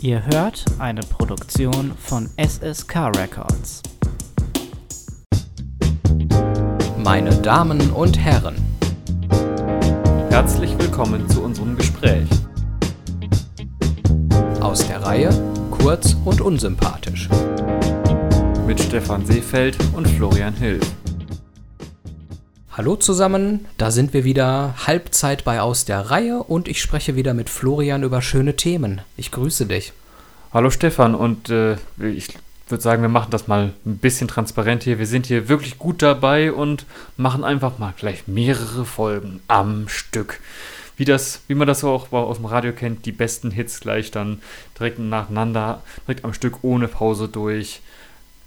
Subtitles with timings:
[0.00, 3.82] Ihr hört eine Produktion von SSK Records.
[6.96, 8.54] Meine Damen und Herren,
[10.30, 12.28] Herzlich willkommen zu unserem Gespräch.
[14.60, 15.30] aus der Reihe
[15.70, 17.28] Kurz und unsympathisch.
[18.66, 20.78] Mit Stefan Seefeld und Florian Hill.
[22.78, 27.34] Hallo zusammen, da sind wir wieder Halbzeit bei Aus der Reihe und ich spreche wieder
[27.34, 29.00] mit Florian über schöne Themen.
[29.16, 29.92] Ich grüße dich.
[30.54, 32.28] Hallo Stefan und äh, ich
[32.68, 35.00] würde sagen, wir machen das mal ein bisschen transparent hier.
[35.00, 36.86] Wir sind hier wirklich gut dabei und
[37.16, 40.38] machen einfach mal gleich mehrere Folgen am Stück.
[40.96, 44.12] Wie, das, wie man das so auch aus dem Radio kennt, die besten Hits gleich
[44.12, 44.40] dann
[44.78, 47.80] direkt nacheinander, direkt am Stück ohne Pause durch.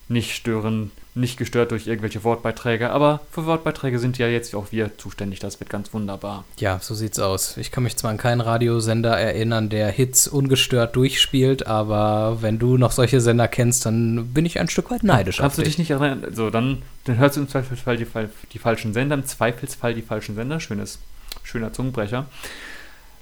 [0.07, 4.97] Nicht stören, nicht gestört durch irgendwelche Wortbeiträge, aber für Wortbeiträge sind ja jetzt auch wir
[4.97, 5.39] zuständig.
[5.39, 6.45] Das wird ganz wunderbar.
[6.57, 7.57] Ja, so sieht's aus.
[7.57, 12.77] Ich kann mich zwar an keinen Radiosender erinnern, der Hits ungestört durchspielt, aber wenn du
[12.77, 15.77] noch solche Sender kennst, dann bin ich ein Stück weit neidisch Kannst du auf dich
[15.77, 16.25] nicht erinnern?
[16.33, 18.07] So, dann, dann hörst du im Zweifelsfall die,
[18.53, 20.61] die falschen Sender, im Zweifelsfall die falschen Sender.
[20.61, 20.99] Schönes,
[21.43, 22.25] schöner Zungenbrecher.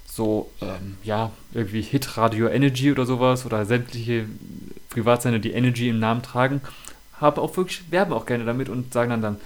[0.06, 4.26] So, ähm, ja, irgendwie Hit Radio Energy oder sowas oder sämtliche
[4.90, 6.62] Privatsender, die Energy im Namen tragen,
[7.20, 9.38] haben auch wirklich, werben auch gerne damit und sagen dann dann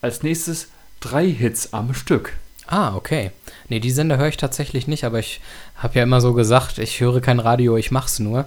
[0.00, 0.68] als nächstes
[1.00, 2.32] drei Hits am Stück.
[2.66, 3.30] Ah, okay.
[3.68, 5.40] Nee, die Sender höre ich tatsächlich nicht, aber ich
[5.76, 8.46] habe ja immer so gesagt, ich höre kein Radio, ich mach's nur.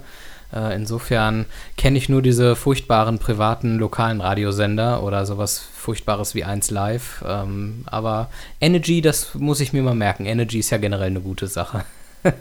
[0.53, 1.45] Äh, insofern
[1.77, 7.23] kenne ich nur diese furchtbaren privaten lokalen Radiosender oder sowas Furchtbares wie 1 Live.
[7.25, 10.25] Ähm, aber Energy, das muss ich mir mal merken.
[10.25, 11.85] Energy ist ja generell eine gute Sache.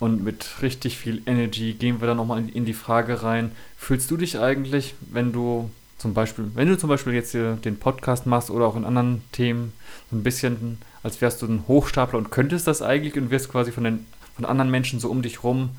[0.00, 4.16] Und mit richtig viel Energy gehen wir dann nochmal in, die Frage rein, fühlst du
[4.16, 8.50] dich eigentlich, wenn du zum Beispiel, wenn du zum Beispiel jetzt hier den Podcast machst
[8.50, 9.72] oder auch in anderen Themen,
[10.10, 13.72] so ein bisschen, als wärst du ein Hochstapler und könntest das eigentlich und wirst quasi
[13.72, 15.70] von den von anderen Menschen so um dich rum,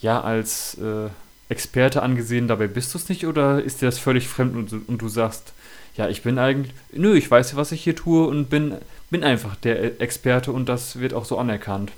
[0.00, 1.08] ja, als äh,
[1.48, 4.82] Experte angesehen, dabei bist du es nicht oder ist dir das völlig fremd und, du-
[4.86, 5.52] und du sagst,
[5.96, 8.76] ja, ich bin eigentlich, nö, ich weiß ja, was ich hier tue und bin,
[9.10, 11.92] bin einfach der Experte und das wird auch so anerkannt.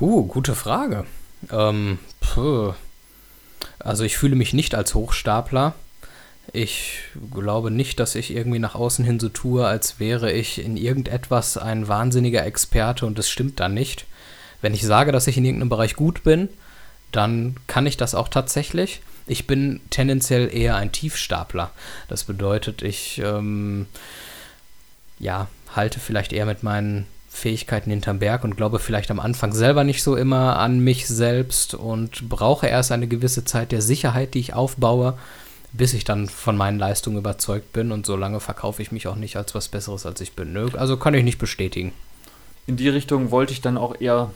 [0.00, 1.06] Huh, gute Frage.
[1.50, 1.98] Ähm.
[3.80, 5.74] Also ich fühle mich nicht als Hochstapler.
[6.52, 7.00] Ich
[7.32, 11.56] glaube nicht, dass ich irgendwie nach außen hin so tue, als wäre ich in irgendetwas
[11.56, 14.06] ein wahnsinniger Experte und das stimmt dann nicht.
[14.62, 16.48] Wenn ich sage, dass ich in irgendeinem Bereich gut bin,
[17.12, 19.02] dann kann ich das auch tatsächlich.
[19.26, 21.70] Ich bin tendenziell eher ein Tiefstapler.
[22.08, 23.86] Das bedeutet, ich ähm,
[25.18, 29.84] ja, halte vielleicht eher mit meinen Fähigkeiten hinterm Berg und glaube vielleicht am Anfang selber
[29.84, 34.40] nicht so immer an mich selbst und brauche erst eine gewisse Zeit der Sicherheit, die
[34.40, 35.16] ich aufbaue,
[35.72, 39.36] bis ich dann von meinen Leistungen überzeugt bin und solange verkaufe ich mich auch nicht
[39.36, 40.56] als was Besseres, als ich bin.
[40.76, 41.92] Also kann ich nicht bestätigen.
[42.66, 44.30] in die Richtung wollte ich dann auch eher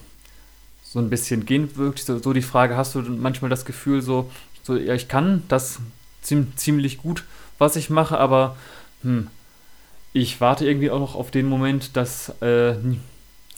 [0.85, 1.75] so ein bisschen gehen.
[1.77, 4.31] Wirklich so, so die Frage, hast du manchmal das Gefühl, so,
[4.63, 5.81] so ja, ich kann das
[6.21, 7.25] ziem, ziemlich gut,
[7.59, 8.57] was ich mache, aber
[9.03, 9.29] hm,
[10.13, 12.75] ich warte irgendwie auch noch auf den Moment, dass äh,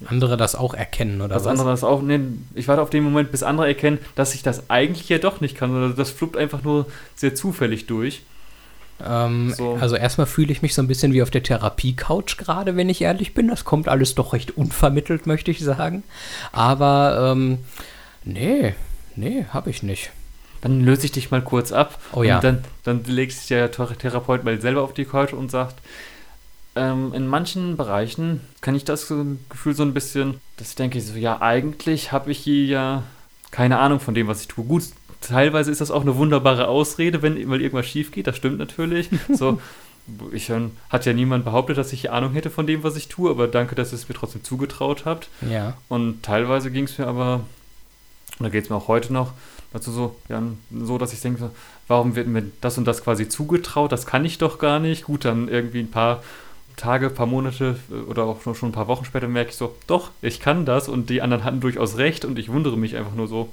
[0.06, 1.50] Andere das auch erkennen oder dass was?
[1.52, 2.20] andere das auch, nee,
[2.54, 5.56] ich warte auf den Moment, bis andere erkennen, dass ich das eigentlich ja doch nicht
[5.56, 8.22] kann, sondern das fluppt einfach nur sehr zufällig durch.
[9.04, 9.76] Ähm, So.
[9.80, 13.02] Also erstmal fühle ich mich so ein bisschen wie auf der Therapie-Couch gerade, wenn ich
[13.02, 13.48] ehrlich bin.
[13.48, 16.02] Das kommt alles doch recht unvermittelt, möchte ich sagen.
[16.52, 17.58] Aber ähm,
[18.24, 18.74] nee,
[19.16, 20.10] nee, habe ich nicht.
[20.60, 21.98] Dann löse ich dich mal kurz ab.
[22.12, 22.36] Oh ja.
[22.36, 25.76] Und dann, dann legt sich der Thera- Therapeut mal selber auf die Couch und sagt,
[26.76, 29.08] ähm, in manchen Bereichen kann ich das
[29.48, 33.02] Gefühl so ein bisschen, dass ich denke, so, ja, eigentlich habe ich hier ja
[33.50, 34.64] keine Ahnung von dem, was ich tue.
[34.64, 34.82] Gut,
[35.20, 39.10] teilweise ist das auch eine wunderbare Ausrede, wenn mal irgendwas schief geht, das stimmt natürlich.
[39.32, 39.60] So,
[40.32, 40.50] ich
[40.90, 43.74] hat ja niemand behauptet, dass ich Ahnung hätte von dem, was ich tue, aber danke,
[43.74, 45.28] dass ihr es mir trotzdem zugetraut habt.
[45.48, 45.78] Ja.
[45.88, 47.40] Und teilweise ging es mir aber,
[48.40, 49.32] oder geht es mir auch heute noch,
[49.72, 51.50] dazu so, ja, so, dass ich denke,
[51.88, 53.92] warum wird mir das und das quasi zugetraut?
[53.92, 55.04] Das kann ich doch gar nicht.
[55.04, 56.22] Gut, dann irgendwie ein paar
[56.76, 60.10] Tage, paar Monate äh, oder auch schon ein paar Wochen später merke ich so, doch,
[60.22, 63.28] ich kann das und die anderen hatten durchaus recht und ich wundere mich einfach nur
[63.28, 63.48] so.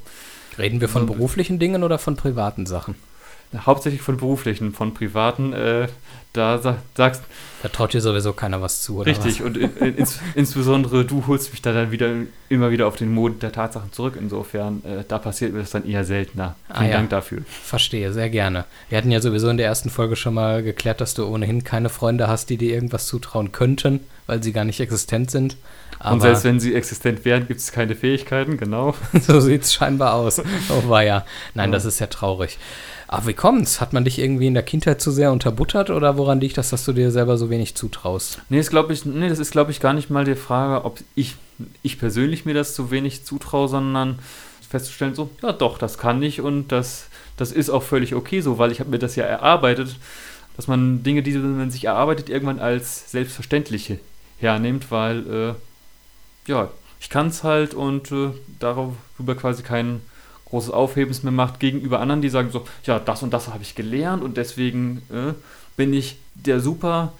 [0.57, 2.95] Reden wir von beruflichen Dingen oder von privaten Sachen?
[3.57, 5.87] Hauptsächlich von beruflichen, von privaten, äh,
[6.33, 7.23] da sa sagst
[7.61, 11.27] Da traut dir sowieso keiner was zu, oder richtig und in, in, ins, insbesondere du
[11.27, 12.09] holst mich da dann wieder
[12.47, 14.17] immer wieder auf den Mond der Tatsachen zurück.
[14.19, 16.55] Insofern, äh, da passiert mir das dann eher seltener.
[16.69, 16.97] Ah, Vielen ja.
[16.97, 17.39] Dank dafür.
[17.39, 17.45] was?
[17.69, 18.65] Verstehe, sehr gerne.
[18.89, 21.89] Wir hatten ja sowieso in der ersten Folge schon mal geklärt, dass du ohnehin keine
[21.89, 23.99] Freunde hast, die dir irgendwas zutrauen könnten,
[24.31, 25.57] weil sie gar nicht existent sind.
[25.99, 28.95] Aber und selbst wenn sie existent wären, gibt es keine Fähigkeiten, genau.
[29.21, 30.41] so sieht es scheinbar aus.
[30.69, 31.25] Oh war ja.
[31.53, 31.73] Nein, Ja.
[31.73, 32.57] das ist ja traurig.
[33.09, 33.81] Aber wie kommt's?
[33.81, 36.85] Hat man dich irgendwie in der Kindheit zu sehr unterbuttert oder woran liegt das, dass
[36.85, 38.39] du dir selber so wenig zutraust?
[38.47, 41.01] Nee, das, glaub ich, nee, das ist, glaube ich, gar nicht mal die Frage, ob
[41.15, 41.35] ich,
[41.83, 44.19] ich persönlich mir das zu wenig zutraue, sondern
[44.69, 48.57] festzustellen, so, ja doch, das kann ich und das, das ist auch völlig okay so,
[48.57, 49.97] weil ich habe mir das ja erarbeitet,
[50.55, 53.99] dass man Dinge, die man sich erarbeitet, irgendwann als selbstverständliche
[54.41, 55.53] hernimmt, weil, äh,
[56.51, 60.01] ja, ich kann es halt und äh, darüber quasi kein
[60.45, 63.75] großes Aufhebens mehr macht gegenüber anderen, die sagen so, ja, das und das habe ich
[63.75, 65.33] gelernt und deswegen äh,
[65.77, 67.13] bin ich der super,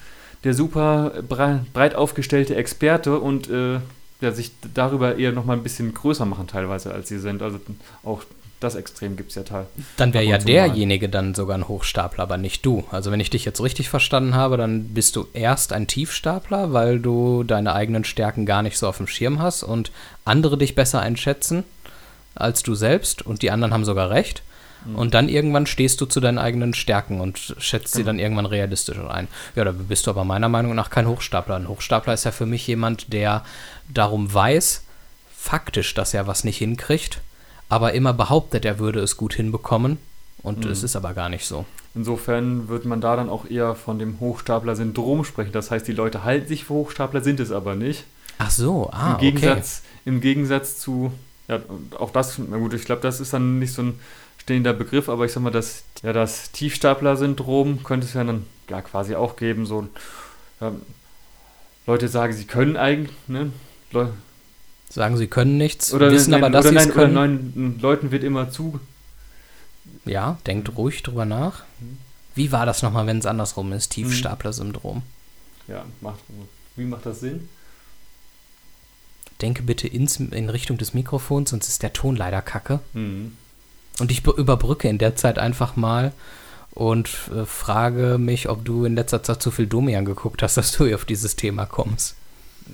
[0.44, 3.80] der super breit aufgestellte Experte und äh,
[4.20, 7.42] ja, sich darüber eher noch mal ein bisschen größer machen teilweise, als sie sind.
[7.42, 7.60] Also
[8.04, 8.24] auch
[8.62, 9.66] das Extrem gibt es ja teil.
[9.98, 12.86] Dann wäre ja derjenige dann sogar ein Hochstapler, aber nicht du.
[12.92, 17.00] Also wenn ich dich jetzt richtig verstanden habe, dann bist du erst ein Tiefstapler, weil
[17.00, 19.92] du deine eigenen Stärken gar nicht so auf dem Schirm hast und
[20.26, 21.64] andere dich besser einschätzen
[22.34, 24.44] als du selbst und die anderen haben sogar recht.
[24.86, 24.96] Mhm.
[24.96, 28.12] Und dann irgendwann stehst du zu deinen eigenen Stärken und schätzt sie genau.
[28.12, 29.28] dann irgendwann realistisch ein.
[29.56, 31.56] Ja, da bist du aber meiner Meinung nach kein Hochstapler.
[31.56, 33.44] Ein Hochstapler ist ja für mich jemand, der
[33.90, 34.86] darum weiß,
[35.36, 37.22] faktisch, dass er was nicht hinkriegt
[37.72, 39.98] aber immer behauptet, er würde es gut hinbekommen.
[40.44, 40.72] Und mhm.
[40.72, 41.66] es ist aber gar nicht so.
[41.96, 45.54] Insofern wird man da dann auch eher von dem Hochstapler-Syndrom sprechen.
[45.54, 48.04] Das heißt, die Leute halten sich für Hochstapler, sind es aber nicht.
[48.40, 50.10] Ach so, ah, Im Gegensatz, okay.
[50.10, 51.14] Im Gegensatz zu,
[51.48, 51.60] ja,
[51.98, 54.00] auch das, na gut, ich glaube, das ist dann nicht so ein
[54.38, 58.82] stehender Begriff, aber ich sag mal, das, ja, das Tiefstapler-Syndrom könnte es ja dann ja,
[58.82, 59.66] quasi auch geben.
[59.66, 59.88] So,
[60.60, 60.74] ja,
[61.88, 63.52] Leute sagen, sie können eigentlich, ne?
[63.92, 64.14] Leute
[64.92, 67.18] Sagen, sie können nichts, oder wissen nein, aber, dass sie es können.
[67.18, 68.80] Oder nein, Leuten wird immer zu.
[70.04, 71.64] Ja, denkt ruhig drüber nach.
[72.36, 73.94] Wie war das nochmal, wenn es andersrum ist?
[73.94, 75.04] Tiefstapler-Syndrom.
[75.68, 76.20] Ja, macht,
[76.76, 77.48] wie macht das Sinn?
[79.42, 82.80] Denke bitte ins, in Richtung des Mikrofons, sonst ist der Ton leider kacke.
[82.94, 83.38] Mhm.
[84.00, 86.12] Und ich überbrücke in der Zeit einfach mal
[86.72, 90.72] und äh, frage mich, ob du in letzter Zeit zu viel Domian geguckt hast, dass
[90.74, 92.16] du auf dieses Thema kommst.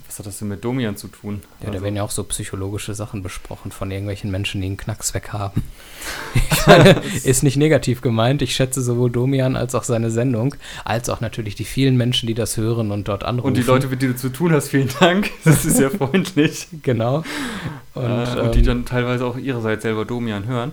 [0.06, 1.40] Was hat das denn mit Domian zu tun?
[1.60, 1.78] Ja, also.
[1.78, 5.32] da werden ja auch so psychologische Sachen besprochen von irgendwelchen Menschen, die einen Knacks weg
[5.32, 5.62] haben.
[6.50, 8.42] Ich meine, ist nicht negativ gemeint.
[8.42, 10.54] Ich schätze sowohl Domian als auch seine Sendung,
[10.84, 13.48] als auch natürlich die vielen Menschen, die das hören und dort anrufen.
[13.48, 15.30] Und die Leute, mit denen du zu tun hast, vielen Dank.
[15.44, 16.66] Das ist sehr freundlich.
[16.82, 17.24] genau.
[17.94, 20.72] Und, äh, und die ähm, dann teilweise auch ihrerseits selber Domian hören.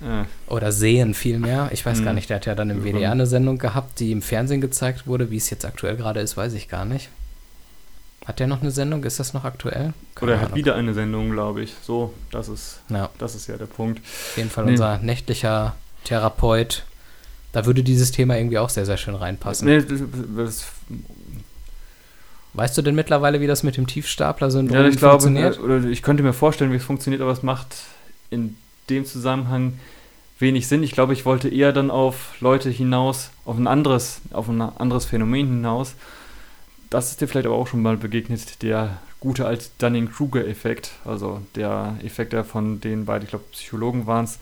[0.00, 0.24] Äh.
[0.52, 1.70] Oder sehen vielmehr.
[1.72, 2.04] Ich weiß mhm.
[2.04, 5.06] gar nicht, der hat ja dann im WDR eine Sendung gehabt, die im Fernsehen gezeigt
[5.06, 5.30] wurde.
[5.30, 7.10] Wie es jetzt aktuell gerade ist, weiß ich gar nicht.
[8.28, 9.04] Hat der noch eine Sendung?
[9.04, 9.94] Ist das noch aktuell?
[10.14, 11.72] Keine Oder er hat wieder eine Sendung, glaube ich.
[11.82, 13.08] So, das ist, ja.
[13.16, 14.00] das ist ja der Punkt.
[14.00, 14.72] Auf jeden Fall nee.
[14.72, 16.84] unser nächtlicher Therapeut.
[17.52, 19.66] Da würde dieses Thema irgendwie auch sehr, sehr schön reinpassen.
[19.66, 19.82] Nee,
[20.36, 20.66] das,
[22.52, 25.56] weißt du denn mittlerweile, wie das mit dem Tiefstapler-Syndrom ja, ich funktioniert?
[25.56, 27.76] Glaube, oder ich könnte mir vorstellen, wie es funktioniert, aber es macht
[28.28, 28.58] in
[28.90, 29.78] dem Zusammenhang
[30.38, 30.82] wenig Sinn.
[30.82, 35.06] Ich glaube, ich wollte eher dann auf Leute hinaus, auf ein anderes, auf ein anderes
[35.06, 35.94] Phänomen hinaus
[36.90, 41.96] das ist dir vielleicht aber auch schon mal begegnet, der gute alte Dunning-Kruger-Effekt, also der
[42.02, 44.38] Effekt, der von den beiden, ich glaube, Psychologen waren es,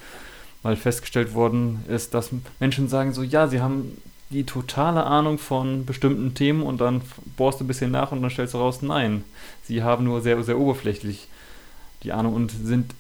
[0.63, 4.01] mal festgestellt worden ist, dass Menschen sagen so, ja, sie haben
[4.31, 7.03] die totale Ahnung von bestimmten Themen und dann
[7.37, 9.23] bohrst du ein bisschen nach und dann stellst du raus, nein,
[9.63, 11.29] sie haben nur sehr, sehr oberflächlich
[12.03, 12.95] die Ahnung und sind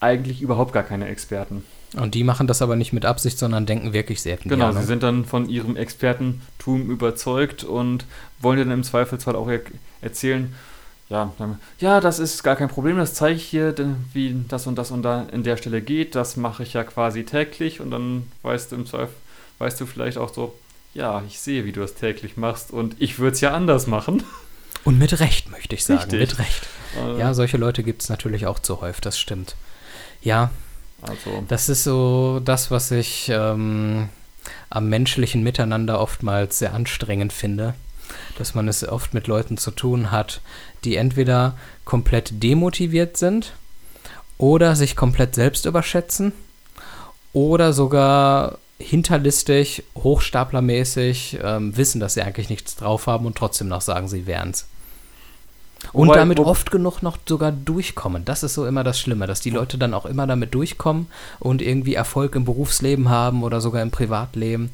[0.00, 1.64] eigentlich überhaupt gar keine Experten.
[1.96, 4.50] Und die machen das aber nicht mit Absicht, sondern denken wirklich sehr viel.
[4.50, 8.06] Genau, sie sind dann von ihrem Expertentum überzeugt und
[8.40, 9.60] wollen dir dann im Zweifelsfall auch er
[10.00, 10.54] erzählen,
[11.08, 13.74] ja, dann, ja, das ist gar kein Problem, das zeige ich hier,
[14.12, 17.24] wie das und das und da in der Stelle geht, das mache ich ja quasi
[17.24, 19.14] täglich und dann weißt du im Zweifel,
[19.58, 20.54] weißt du vielleicht auch so,
[20.94, 24.22] ja, ich sehe, wie du das täglich machst und ich würde es ja anders machen.
[24.84, 26.20] Und mit Recht, möchte ich sagen, Richtig.
[26.20, 26.68] mit Recht.
[26.96, 29.56] Äh, ja, solche Leute gibt es natürlich auch zu häufig, das stimmt.
[30.22, 30.50] Ja,
[31.02, 31.44] also.
[31.48, 34.08] Das ist so das, was ich ähm,
[34.68, 37.74] am menschlichen Miteinander oftmals sehr anstrengend finde.
[38.38, 40.40] Dass man es oft mit Leuten zu tun hat,
[40.84, 43.52] die entweder komplett demotiviert sind
[44.36, 46.32] oder sich komplett selbst überschätzen
[47.32, 53.82] oder sogar hinterlistig, hochstaplermäßig ähm, wissen, dass sie eigentlich nichts drauf haben und trotzdem noch
[53.82, 54.66] sagen, sie wären es.
[55.92, 58.24] Und Wobei, damit oft genug noch sogar durchkommen.
[58.24, 61.06] Das ist so immer das Schlimme, dass die Leute dann auch immer damit durchkommen
[61.38, 64.70] und irgendwie Erfolg im Berufsleben haben oder sogar im Privatleben.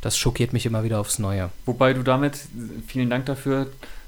[0.00, 1.50] Das schockiert mich immer wieder aufs Neue.
[1.66, 2.38] Wobei du damit,
[2.86, 3.66] vielen Dank dafür,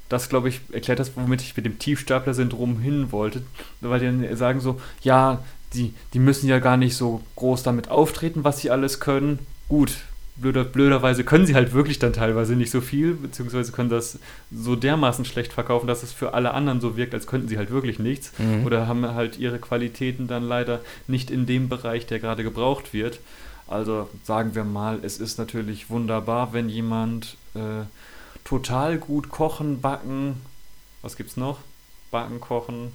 [0.09, 3.43] das, glaube ich, erklärt das, womit ich mit dem Tiefstapler-Syndrom hin wollte.
[3.81, 5.43] Weil die dann sagen so, ja,
[5.75, 9.41] die, die müssen ja gar nicht so groß damit auftreten, was sie alles können.
[9.69, 9.93] Gut,
[10.41, 14.19] blöder, blöderweise können sie halt wirklich dann teilweise nicht so viel, beziehungsweise können das
[14.51, 17.71] so dermaßen schlecht verkaufen, dass es für alle anderen so wirkt, als könnten sie halt
[17.71, 18.33] wirklich nichts.
[18.39, 18.65] Mhm.
[18.65, 23.21] Oder haben halt ihre Qualitäten dann leider nicht in dem Bereich, der gerade gebraucht wird.
[23.67, 27.85] Also sagen wir mal, es ist natürlich wunderbar, wenn jemand äh,
[28.45, 30.41] total gut kochen, backen,
[31.03, 31.59] was gibt's noch?
[32.11, 32.93] Backen, kochen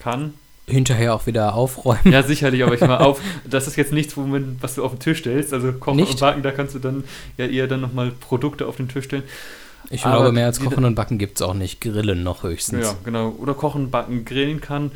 [0.00, 0.34] kann.
[0.66, 2.12] Hinterher auch wieder aufräumen.
[2.12, 5.00] Ja, sicherlich, aber ich mal auf, das ist jetzt nichts, womit, was du auf den
[5.00, 5.52] Tisch stellst.
[5.52, 6.12] Also Kochen Nicht?
[6.12, 7.04] und Backen, da kannst du dann
[7.36, 9.24] ja eher dann nochmal Produkte auf den Tisch stellen.
[9.90, 11.80] Ich Aber glaube, mehr als Kochen und Backen gibt es auch nicht.
[11.80, 12.86] Grillen noch höchstens.
[12.86, 13.30] Ja, genau.
[13.38, 14.90] Oder kochen, backen, grillen kann.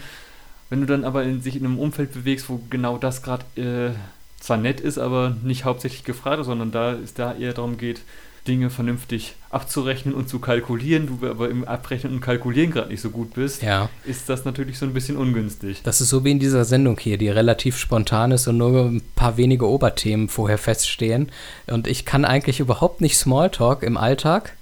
[0.70, 3.94] Wenn du dann aber in, sich in einem Umfeld bewegst, wo genau das gerade äh,
[4.40, 8.00] zwar nett ist, aber nicht hauptsächlich gefragt ist, sondern da es da eher darum geht,
[8.48, 13.10] Dinge vernünftig abzurechnen und zu kalkulieren, du aber im Abrechnen und Kalkulieren gerade nicht so
[13.10, 13.88] gut bist, ja.
[14.04, 15.82] ist das natürlich so ein bisschen ungünstig.
[15.84, 19.02] Das ist so wie in dieser Sendung hier, die relativ spontan ist und nur ein
[19.14, 21.30] paar wenige Oberthemen vorher feststehen.
[21.66, 24.54] Und ich kann eigentlich überhaupt nicht Smalltalk im Alltag.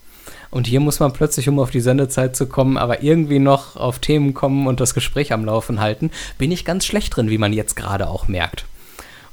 [0.50, 3.98] Und hier muss man plötzlich, um auf die Sendezeit zu kommen, aber irgendwie noch auf
[3.98, 7.52] Themen kommen und das Gespräch am Laufen halten, bin ich ganz schlecht drin, wie man
[7.52, 8.64] jetzt gerade auch merkt.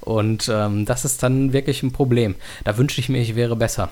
[0.01, 2.35] Und ähm, das ist dann wirklich ein Problem.
[2.65, 3.89] Da wünsche ich mir, ich wäre besser.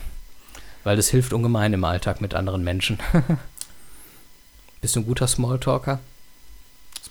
[0.84, 2.98] Weil das hilft ungemein im Alltag mit anderen Menschen.
[4.80, 6.00] Bist du ein guter Smalltalker?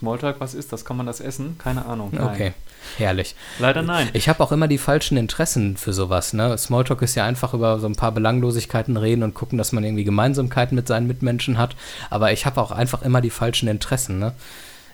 [0.02, 0.84] Smalltalk, was ist das?
[0.84, 1.58] Kann man das essen?
[1.60, 2.10] Keine Ahnung.
[2.12, 2.24] Nein.
[2.24, 2.54] Okay,
[2.98, 3.36] herrlich.
[3.60, 4.10] Leider nein.
[4.14, 6.34] Ich habe auch immer die falschen Interessen für sowas.
[6.34, 6.58] Ne?
[6.58, 10.04] Smalltalk ist ja einfach über so ein paar Belanglosigkeiten reden und gucken, dass man irgendwie
[10.04, 11.76] Gemeinsamkeiten mit seinen Mitmenschen hat.
[12.10, 14.18] Aber ich habe auch einfach immer die falschen Interessen.
[14.18, 14.34] Ne?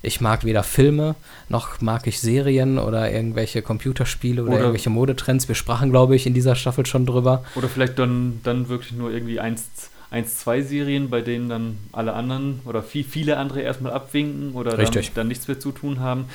[0.08, 1.16] Ich mag weder Filme,
[1.50, 5.50] noch mag ich Serien oder irgendwelche Computerspiele oder, Oder- irgendwelche Modetrends.
[5.50, 7.44] Wir sprachen, glaube ich, in dieser Staffel schon drüber.
[7.56, 9.66] Oder vielleicht dann, dann wirklich nur irgendwie eins,
[10.10, 14.78] eins, zwei Serien, bei denen dann alle anderen oder viel, viele andere erstmal abwinken oder
[14.78, 16.26] dann, dann nichts mehr zu tun haben.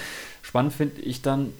[0.43, 1.55] Spannend finde ich dann,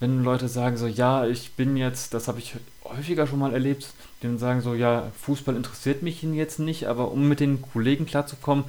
[0.00, 2.56] wenn Leute sagen so, ja, ich bin jetzt, das habe ich
[2.96, 3.86] häufiger schon mal erlebt,
[4.22, 8.06] die dann sagen so, ja, Fußball interessiert mich jetzt nicht, aber um mit den Kollegen
[8.06, 8.64] klarzukommen,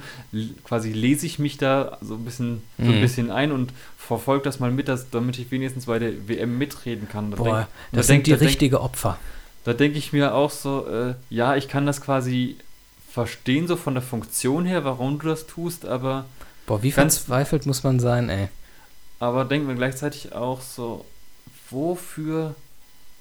[0.64, 3.00] quasi lese ich mich da so ein bisschen, so ein Mhm.
[3.00, 7.08] bisschen ein und verfolge das mal mit, dass, damit ich wenigstens bei der WM mitreden
[7.08, 7.30] kann.
[7.30, 7.56] Da Boah, denk-
[7.92, 9.18] da das denk- sind die da denk- richtige Opfer.
[9.64, 12.56] da denke ich mir auch so, äh, ja, ich kann das quasi
[13.10, 16.26] verstehen, so von der Funktion her, warum du das tust, aber,
[16.66, 18.48] Boah, wie verzweifelt muss man sein, ey.
[19.18, 21.04] aber denken wir gleichzeitig auch so,
[21.70, 22.54] wofür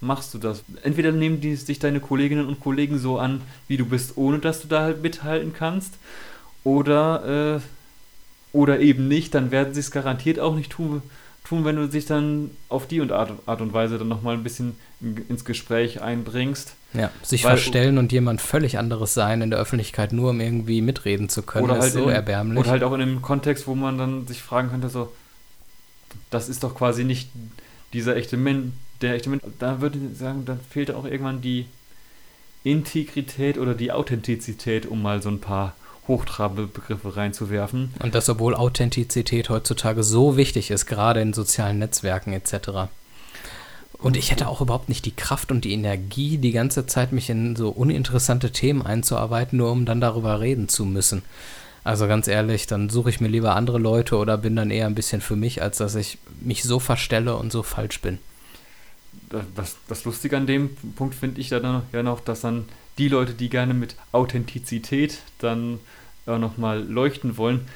[0.02, 0.64] machst du das?
[0.84, 4.62] Entweder nehmen die sich deine Kolleginnen und Kollegen so an, wie du bist, ohne dass
[4.62, 5.96] du da halt mithalten kannst,
[6.64, 7.60] oder, äh,
[8.54, 11.02] oder eben nicht, dann werden sie es garantiert auch nicht tun,
[11.44, 14.44] tun, wenn du dich dann auf die und Art, Art und Weise dann nochmal ein
[14.44, 16.74] bisschen in- ins Gespräch einbringst.
[16.94, 20.82] Ja, sich Weil- verstellen und jemand völlig anderes sein in der Öffentlichkeit, nur um irgendwie
[20.82, 22.60] mitreden zu können, Oder ist halt so in- erbärmlich.
[22.60, 25.12] Oder halt auch in einem Kontext, wo man dann sich fragen könnte, so,
[26.32, 27.30] das ist doch quasi nicht
[27.94, 29.44] dieser echte Mensch, der echte Mensch.
[29.60, 31.66] Da würde ich sagen, dann fehlt auch irgendwann die
[32.64, 35.76] Integrität oder die Authentizität, um mal so ein paar
[36.08, 37.94] hochtrabende Begriffe reinzuwerfen.
[38.02, 42.90] Und das, obwohl Authentizität heutzutage so wichtig ist, gerade in sozialen Netzwerken etc.
[43.94, 47.30] Und ich hätte auch überhaupt nicht die Kraft und die Energie, die ganze Zeit mich
[47.30, 51.22] in so uninteressante Themen einzuarbeiten, nur um dann darüber reden zu müssen.
[51.84, 54.96] Also ganz ehrlich, dann suche ich mir lieber andere Leute oder bin dann eher ein
[54.96, 58.20] bisschen für mich, als dass ich mich so verstelle und so falsch bin.
[59.56, 62.66] Das, das Lustige an dem Punkt finde ich dann ja noch, dass dann
[62.98, 65.80] die Leute, die gerne mit Authentizität dann
[66.28, 67.68] äh, nochmal leuchten wollen,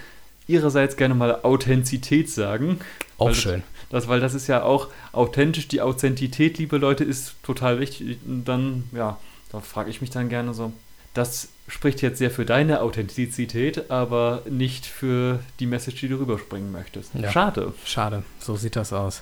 [0.47, 2.79] ihrerseits gerne mal Authentizität sagen.
[3.17, 3.63] Auch Weil- schön.
[3.89, 8.17] Das, weil das ist ja auch authentisch, die Authentität, liebe Leute, ist total wichtig.
[8.25, 9.19] Dann, ja,
[9.51, 10.73] da frage ich mich dann gerne so,
[11.13, 16.71] das spricht jetzt sehr für deine Authentizität, aber nicht für die Message, die du rüberspringen
[16.71, 17.11] möchtest.
[17.15, 17.31] Ja.
[17.31, 17.73] Schade.
[17.85, 19.21] Schade, so sieht das aus.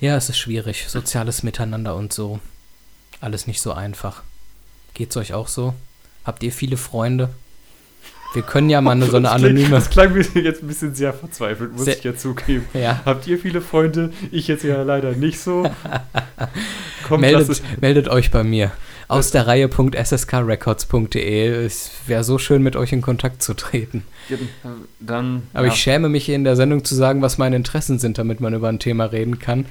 [0.00, 0.86] Ja, es ist schwierig.
[0.88, 2.40] Soziales Miteinander und so.
[3.20, 4.22] Alles nicht so einfach.
[4.94, 5.74] Geht's euch auch so?
[6.24, 7.30] Habt ihr viele Freunde?
[8.34, 9.70] Wir können ja mal eine, so eine Das anonyme.
[9.70, 12.66] Das klang mir jetzt ein bisschen sehr verzweifelt, muss Sehr- ich ja zugeben.
[12.74, 14.12] Ja, Habt ihr viele Freunde?
[14.32, 15.62] Ich jetzt ja leider nicht so.
[17.08, 18.72] Kommt, meldet, meldet euch bei mir.
[19.08, 21.64] Aus der Reihe.sskrecords.de.
[21.64, 24.04] Es wäre so schön, mit euch in Kontakt zu treten.
[25.00, 25.42] dann.
[25.54, 25.72] Aber ja.
[25.72, 28.68] ich schäme mich in der Sendung zu sagen, was meine Interessen sind, damit man über
[28.68, 29.66] ein Thema reden kann.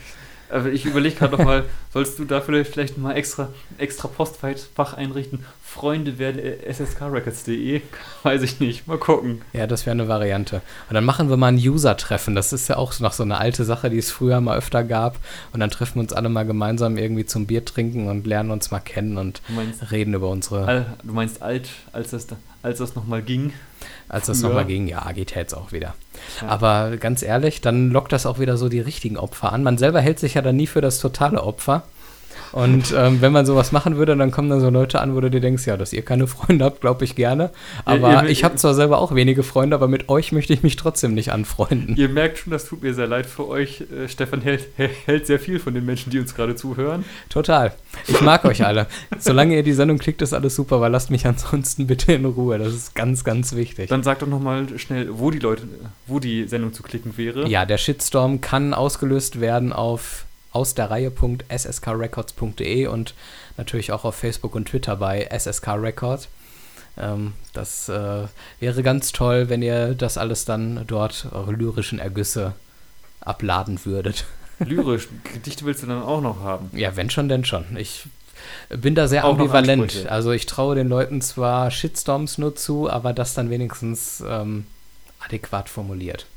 [0.50, 5.44] Aber ich überlege gerade noch mal, sollst du dafür vielleicht mal extra, extra Postfach einrichten?
[5.64, 6.40] Freunde werden
[6.72, 7.82] sskrrecords.de?
[8.24, 8.88] Weiß ich nicht.
[8.88, 9.42] Mal gucken.
[9.54, 10.62] Ja, das wäre eine Variante.
[10.90, 12.36] Und dann machen wir mal ein User-Treffen.
[12.36, 15.18] Das ist ja auch noch so eine alte Sache, die es früher mal öfter gab.
[15.52, 18.72] Und dann treffen wir uns alle mal gemeinsam irgendwie zum Bier trinken und lernen uns
[18.72, 22.80] mal kennen und meinst, reden über unsere, al, du meinst alt, als das, da- als
[22.80, 23.54] das nochmal ging?
[24.08, 24.88] als das nochmal ging.
[24.88, 25.96] Ja, geht ja jetzt auch wieder.
[26.48, 29.63] Aber ganz ehrlich, dann lockt das auch wieder so die richtigen Opfer an.
[29.63, 31.84] Man selber hält sich ja dann nie für das totale Opfer.
[32.56, 35.30] Und ähm, wenn man sowas machen würde, dann kommen dann so Leute an, wo du
[35.30, 37.52] dir denkst, ja, dass ihr keine Freunde habt, glaube ich gerne.
[37.84, 40.64] Aber Ja, ihr- ich habe zwar selber auch wenige Freunde, aber mit euch möchte ich
[40.64, 41.98] mich trotzdem nicht anfreunden.
[41.98, 43.82] Ihr merkt schon, das tut mir sehr leid für euch.
[43.82, 47.04] Äh, Stefan hält, hält sehr viel von den Menschen, die uns gerade zuhören.
[47.28, 47.74] Total.
[48.08, 48.88] Ich mag euch alle.
[49.20, 52.58] Solange ihr die Sendung klickt, ist alles super, aber lasst mich ansonsten bitte in Ruhe.
[52.58, 53.90] Das ist ganz, ganz wichtig.
[53.90, 55.64] Dann sag doch nochmal schnell, wo die Leute,
[56.08, 57.50] wo die Sendung zu klicken wäre.
[57.50, 60.24] Ja, der Shitstorm kann ausgelöst werden auf
[60.56, 63.14] aus der Reihe.sskrecords.de und
[63.58, 66.30] natürlich auch auf Facebook und Twitter bei SSK Record.
[66.98, 68.24] Ähm, das äh,
[68.60, 72.54] wäre ganz toll, wenn ihr das alles dann dort eure lyrischen Ergüsse
[73.20, 74.26] abladen würdet.
[74.60, 76.70] Lyrisch, Gedichte willst du dann auch noch haben.
[76.74, 77.66] Ja, wenn schon, denn schon.
[77.76, 78.06] Ich
[78.70, 80.08] bin da sehr Auch ambivalent.
[80.08, 84.66] Also ich traue den Leuten zwar Shitstorms nur zu, aber das dann wenigstens ähm,
[85.20, 86.28] adäquat formuliert.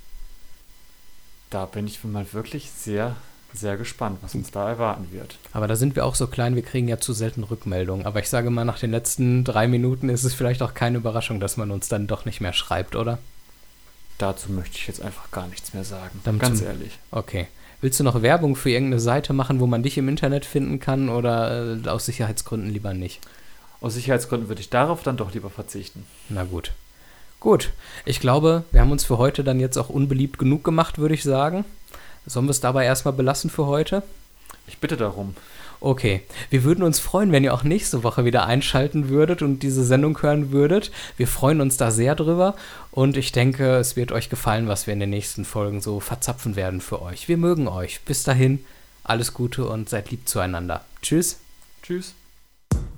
[1.50, 3.14] Da bin ich mal wirklich sehr,
[3.54, 5.38] sehr gespannt, was uns da erwarten wird.
[5.52, 8.06] Aber da sind wir auch so klein, wir kriegen ja zu selten Rückmeldungen.
[8.06, 11.40] Aber ich sage mal, nach den letzten drei Minuten ist es vielleicht auch keine Überraschung,
[11.40, 13.18] dass man uns dann doch nicht mehr schreibt, oder?
[14.18, 16.20] Dazu möchte ich jetzt einfach gar nichts mehr sagen.
[16.24, 16.98] Dann Ganz ehrlich.
[17.10, 17.46] Okay.
[17.80, 21.08] Willst du noch Werbung für irgendeine Seite machen, wo man dich im Internet finden kann
[21.08, 23.20] oder äh, aus Sicherheitsgründen lieber nicht?
[23.80, 26.04] Aus Sicherheitsgründen würde ich darauf dann doch lieber verzichten.
[26.28, 26.72] Na gut.
[27.38, 27.70] Gut.
[28.04, 31.22] Ich glaube, wir haben uns für heute dann jetzt auch unbeliebt genug gemacht, würde ich
[31.22, 31.64] sagen.
[32.28, 34.02] Sollen wir es dabei erstmal belassen für heute?
[34.66, 35.34] Ich bitte darum.
[35.80, 39.84] Okay, wir würden uns freuen, wenn ihr auch nächste Woche wieder einschalten würdet und diese
[39.84, 40.90] Sendung hören würdet.
[41.16, 42.56] Wir freuen uns da sehr drüber
[42.90, 46.56] und ich denke, es wird euch gefallen, was wir in den nächsten Folgen so verzapfen
[46.56, 47.28] werden für euch.
[47.28, 48.00] Wir mögen euch.
[48.04, 48.64] Bis dahin,
[49.04, 50.84] alles Gute und seid lieb zueinander.
[51.00, 51.38] Tschüss.
[51.82, 52.14] Tschüss.